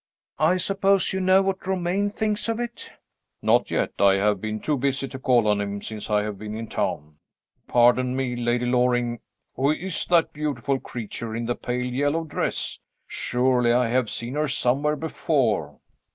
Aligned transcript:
"I 0.39 0.57
suppose 0.57 1.13
you 1.13 1.19
know 1.19 1.43
what 1.43 1.67
Romayne 1.67 2.09
thinks 2.09 2.49
of 2.49 2.59
it?" 2.59 2.89
"Not 3.39 3.69
yet. 3.69 3.91
I 3.99 4.15
have 4.15 4.41
been 4.41 4.59
too 4.59 4.75
busy 4.75 5.07
to 5.07 5.19
call 5.19 5.47
on 5.47 5.61
him 5.61 5.79
since 5.79 6.09
I 6.09 6.23
have 6.23 6.39
been 6.39 6.55
in 6.55 6.69
town. 6.69 7.17
Pardon 7.67 8.15
me, 8.15 8.35
Lady 8.35 8.65
Loring, 8.65 9.19
who 9.53 9.69
is 9.69 10.03
that 10.07 10.33
beautiful 10.33 10.79
creature 10.79 11.35
in 11.35 11.45
the 11.45 11.53
pale 11.53 11.85
yellow 11.85 12.23
dress? 12.23 12.79
Surely 13.05 13.71
I 13.71 13.89
have 13.89 14.09
seen 14.09 14.33
her 14.33 14.47
somewhere 14.47 14.95
before?" 14.95 15.79